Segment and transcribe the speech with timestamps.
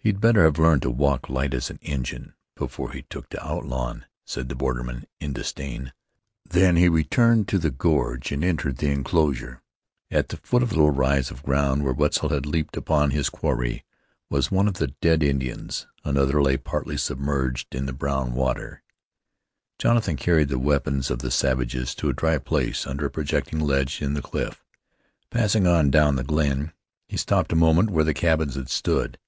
[0.00, 4.06] "He'd better have learned to walk light as an Injun before he took to outlawin',"
[4.24, 5.92] said the borderman in disdain.
[6.48, 9.60] Then he returned to the gorge and entered the inclosure.
[10.10, 13.28] At the foot of the little rise of ground where Wetzel had leaped upon his
[13.28, 13.84] quarry,
[14.30, 15.86] was one of the dead Indians.
[16.06, 18.82] Another lay partly submerged in the brown water.
[19.78, 24.00] Jonathan carried the weapons of the savages to a dry place under a projecting ledge
[24.00, 24.64] in the cliff.
[25.28, 26.72] Passing on down the glen,
[27.08, 29.18] he stopped a moment where the cabins had stood.